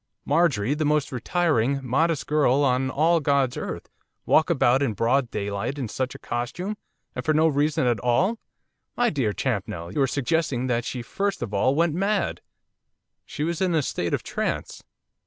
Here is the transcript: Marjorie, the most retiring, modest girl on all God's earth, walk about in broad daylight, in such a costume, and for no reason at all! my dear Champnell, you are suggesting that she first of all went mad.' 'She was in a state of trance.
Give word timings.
Marjorie, 0.25 0.73
the 0.73 0.83
most 0.83 1.11
retiring, 1.11 1.79
modest 1.83 2.25
girl 2.25 2.63
on 2.63 2.89
all 2.89 3.19
God's 3.19 3.55
earth, 3.55 3.87
walk 4.25 4.49
about 4.49 4.81
in 4.81 4.95
broad 4.95 5.29
daylight, 5.29 5.77
in 5.77 5.87
such 5.87 6.15
a 6.15 6.17
costume, 6.17 6.75
and 7.15 7.23
for 7.23 7.35
no 7.35 7.47
reason 7.47 7.85
at 7.85 7.99
all! 7.99 8.39
my 8.97 9.11
dear 9.11 9.31
Champnell, 9.31 9.93
you 9.93 10.01
are 10.01 10.07
suggesting 10.07 10.65
that 10.65 10.85
she 10.85 11.03
first 11.03 11.43
of 11.43 11.53
all 11.53 11.75
went 11.75 11.93
mad.' 11.93 12.41
'She 13.27 13.43
was 13.43 13.61
in 13.61 13.75
a 13.75 13.83
state 13.83 14.15
of 14.15 14.23
trance. 14.23 14.81